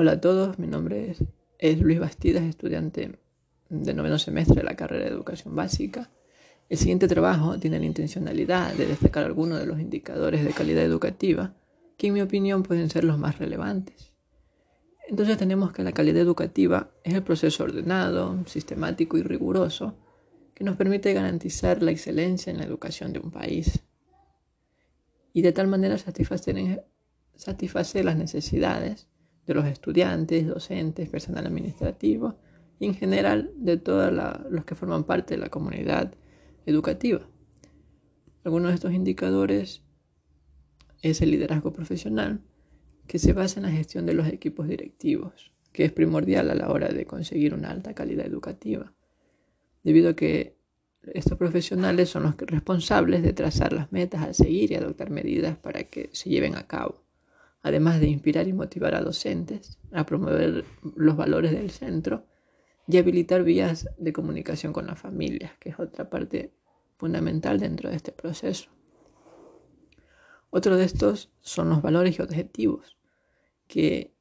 [0.00, 1.12] Hola a todos, mi nombre
[1.58, 3.18] es, Luis Bastidas, estudiante
[3.68, 6.08] de noveno semestre de la carrera de Educación Básica.
[6.68, 11.56] El siguiente trabajo tiene la intencionalidad de destacar algunos de los indicadores de calidad educativa
[11.96, 14.12] que en mi opinión pueden ser los más relevantes.
[15.08, 19.96] Entonces tenemos que la calidad educativa es el proceso ordenado, sistemático y riguroso
[20.54, 23.80] que nos permite garantizar la excelencia en la educación de un país
[25.32, 26.84] y de tal manera satisfacer,
[27.34, 29.08] satisfacer las necesidades
[29.48, 32.36] de los estudiantes, docentes, personal administrativo
[32.78, 34.12] y en general de todos
[34.50, 36.14] los que forman parte de la comunidad
[36.66, 37.26] educativa.
[38.44, 39.82] Algunos de estos indicadores
[41.00, 42.42] es el liderazgo profesional,
[43.06, 46.70] que se basa en la gestión de los equipos directivos, que es primordial a la
[46.70, 48.92] hora de conseguir una alta calidad educativa,
[49.82, 50.58] debido a que
[51.14, 55.84] estos profesionales son los responsables de trazar las metas a seguir y adoptar medidas para
[55.84, 57.07] que se lleven a cabo
[57.62, 60.64] además de inspirar y motivar a docentes a promover
[60.96, 62.26] los valores del centro
[62.86, 66.52] y habilitar vías de comunicación con las familias, que es otra parte
[66.96, 68.70] fundamental dentro de este proceso.
[70.50, 72.96] Otro de estos son los valores y objetivos,
[73.66, 74.14] que,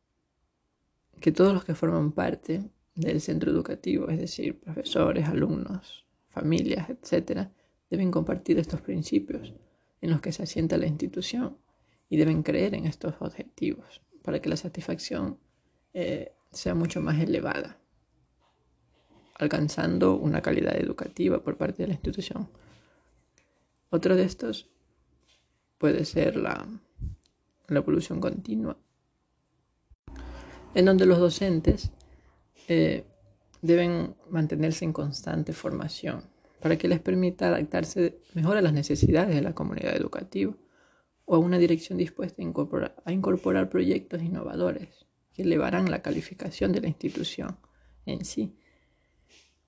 [1.22, 7.48] que todos los que forman parte del centro educativo, es decir, profesores, alumnos, familias, etc.,
[7.90, 9.54] deben compartir estos principios
[10.02, 11.58] en los que se asienta la institución
[12.10, 15.40] y deben creer en estos objetivos para que la satisfacción
[15.94, 17.78] eh, sea mucho más elevada,
[19.36, 22.50] alcanzando una calidad educativa por parte de la institución.
[23.90, 24.70] Otro de estos
[25.78, 26.68] puede ser la,
[27.68, 28.78] la evolución continua,
[30.74, 31.92] en donde los docentes
[32.68, 33.06] eh,
[33.62, 36.24] deben mantenerse en constante formación
[36.62, 40.54] para que les permita adaptarse mejor a las necesidades de la comunidad educativa
[41.30, 46.88] o a una dirección dispuesta a incorporar, proyectos innovadores que elevarán la calificación de la
[46.88, 47.58] institución
[48.06, 48.56] en sí.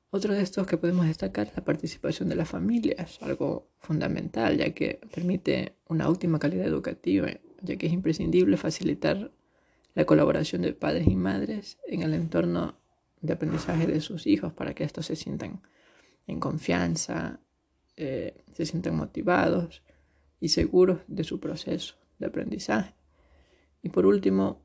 [0.10, 4.74] Otro de estos que podemos destacar es la participación de las familias, algo fundamental ya
[4.74, 7.28] que permite una óptima calidad educativa,
[7.62, 9.30] ya que es imprescindible facilitar
[9.96, 12.80] la colaboración de padres y madres en el entorno
[13.20, 15.62] de aprendizaje de sus hijos para que estos se sientan
[16.26, 17.42] en confianza,
[17.98, 19.84] eh, se sientan motivados
[20.40, 22.94] y seguros de su proceso de aprendizaje.
[23.82, 24.62] Y por último,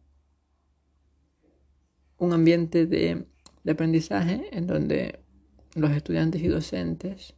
[2.18, 3.26] un ambiente de,
[3.68, 5.20] aprendizaje en donde
[5.74, 7.34] los estudiantes y docentes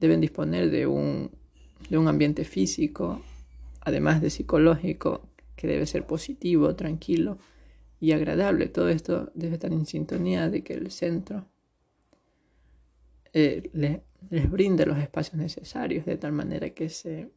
[0.00, 1.30] deben disponer de un,
[1.88, 3.22] de un ambiente físico,
[3.80, 7.38] además de psicológico, que debe ser positivo, tranquilo
[8.00, 8.66] y agradable.
[8.68, 11.46] Todo esto debe estar en sintonía de que el centro
[13.32, 13.70] eh,
[14.28, 17.30] les brinde los espacios necesarios de tal manera que se,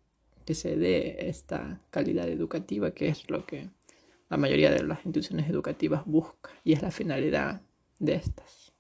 [0.45, 3.69] que se dé esta calidad educativa que es lo que
[4.29, 7.61] la mayoría de las instituciones educativas busca y es la finalidad
[7.99, 8.72] de estas.